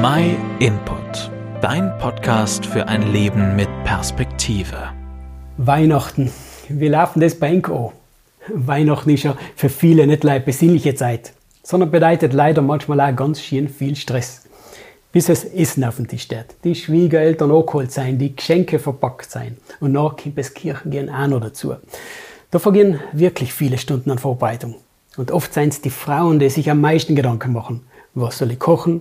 [0.00, 1.28] My Input,
[1.60, 4.90] dein Podcast für ein Leben mit Perspektive.
[5.56, 6.30] Weihnachten.
[6.68, 7.90] Wir laufen das bei an.
[8.46, 11.32] Weihnachten ist ja für viele nicht eine besinnliche Zeit,
[11.64, 14.44] sondern bedeutet leider manchmal auch ganz schön viel Stress.
[15.10, 19.56] Bis das Essen auf den Tisch steht, die Schwiegereltern angeholt sein, die Geschenke verpackt sein
[19.80, 21.74] und nach kommt das Kirchengehen auch noch dazu.
[22.52, 24.76] Da vergehen wirklich viele Stunden an Vorbereitung.
[25.16, 27.80] Und oft sind es die Frauen, die sich am meisten Gedanken machen.
[28.14, 29.00] Was soll ich kochen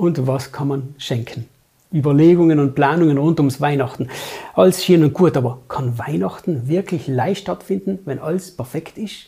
[0.00, 1.46] und was kann man schenken?
[1.92, 4.08] Überlegungen und Planungen rund ums Weihnachten.
[4.54, 9.26] Alles schön und gut, aber kann Weihnachten wirklich leicht stattfinden, wenn alles perfekt ist?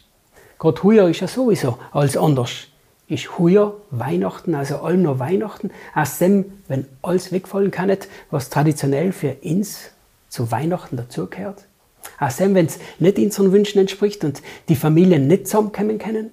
[0.58, 2.68] Gerade heuer ist ja sowieso alles anders.
[3.06, 7.94] Ist heuer Weihnachten, also allem noch Weihnachten, aus dem, wenn alles wegfallen kann,
[8.30, 9.91] was traditionell für uns
[10.30, 11.66] zu Weihnachten dazugehört?
[12.18, 16.30] Auch dann, wenn es nicht unseren Wünschen entspricht und die Familien nicht zusammenkommen können,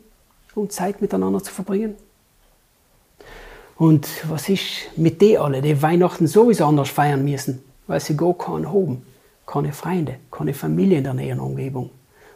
[0.56, 1.96] um Zeit miteinander zu verbringen.
[3.80, 8.38] Und was ist mit denen alle, die Weihnachten sowieso anders feiern müssen, weil sie gar
[8.38, 9.06] keinen haben,
[9.46, 11.90] keine Freunde, keine Familie in der näheren Umgebung?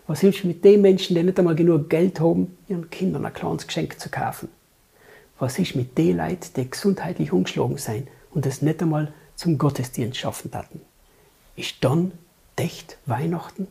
[0.08, 3.68] Was ist mit den Menschen, die nicht einmal genug Geld haben, ihren Kindern ein kleines
[3.68, 4.48] Geschenk zu kaufen?
[5.38, 10.18] Was ist mit den Leuten, die gesundheitlich umgeschlagen sind und es nicht einmal zum Gottesdienst
[10.18, 10.80] schaffen hatten?
[11.58, 12.14] Ist dann
[12.58, 13.68] Decht Weihnachten?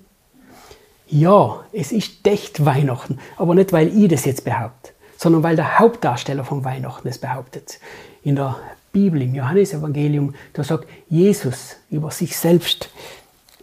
[1.08, 4.91] Ja, es ist Decht Weihnachten, aber nicht, weil ich das jetzt behaupte,
[5.22, 7.78] sondern weil der Hauptdarsteller von Weihnachten es behauptet.
[8.24, 8.56] In der
[8.92, 12.90] Bibel, im Johannesevangelium, da sagt Jesus über sich selbst,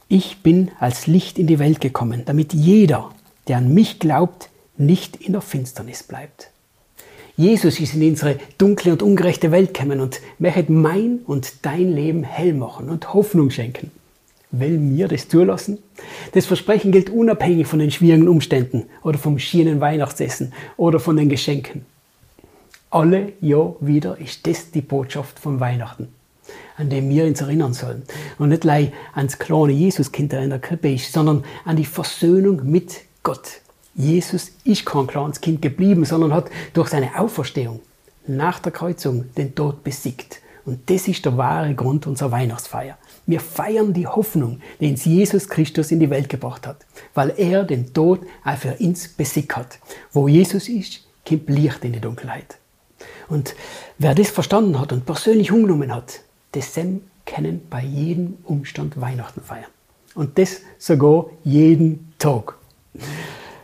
[0.07, 3.11] ich bin als Licht in die Welt gekommen, damit jeder,
[3.49, 6.49] der an mich glaubt, nicht in der Finsternis bleibt.
[7.35, 12.23] Jesus ist in unsere dunkle und ungerechte Welt gekommen und möchte mein und dein Leben
[12.23, 13.91] hell machen und Hoffnung schenken.
[14.51, 15.77] Will mir das zulassen?
[16.33, 21.29] Das Versprechen gilt unabhängig von den schwierigen Umständen oder vom schienen Weihnachtsessen oder von den
[21.29, 21.85] Geschenken.
[22.89, 26.07] Alle Jahr wieder ist das die Botschaft von Weihnachten,
[26.77, 28.01] an dem wir uns erinnern sollen.
[28.39, 32.61] Und nicht gleich ans kleine Jesuskind, der in der Krippe ist, sondern an die Versöhnung
[32.63, 33.61] mit Gott.
[33.93, 37.81] Jesus ist kein kleines Kind geblieben, sondern hat durch seine Auferstehung
[38.25, 40.41] nach der Kreuzung den Tod besiegt.
[40.69, 42.99] Und das ist der wahre Grund unserer Weihnachtsfeier.
[43.25, 46.85] Wir feiern die Hoffnung, die uns Jesus Christus in die Welt gebracht hat,
[47.15, 49.79] weil er den Tod auch für uns besiegt hat.
[50.13, 52.59] Wo Jesus ist, kommt Licht in die Dunkelheit.
[53.29, 53.55] Und
[53.97, 56.19] wer das verstanden hat und persönlich umgenommen hat,
[56.53, 59.71] dessen können bei jedem Umstand Weihnachten feiern.
[60.13, 62.59] Und das sogar jeden Tag.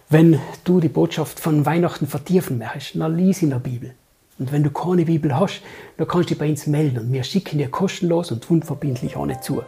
[0.10, 3.94] Wenn du die Botschaft von Weihnachten vertiefen möchtest, dann lies in der Bibel.
[4.38, 5.62] Und wenn du keine Bibel hast,
[5.98, 9.40] dann kannst du dich bei uns melden und wir schicken dir kostenlos und unverbindlich eine
[9.40, 9.64] zu.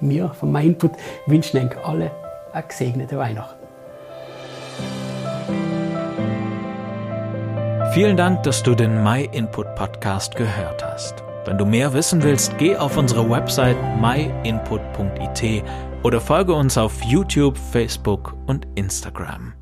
[0.00, 0.92] Wir von MyInput
[1.26, 2.10] wünschen euch alle
[2.52, 3.64] eine gesegnete Weihnachten.
[7.94, 11.22] Vielen Dank, dass du den MyInput Podcast gehört hast.
[11.46, 15.62] Wenn du mehr wissen willst, geh auf unsere Website myinput.it
[16.02, 19.54] oder folge uns auf YouTube, Facebook und Instagram.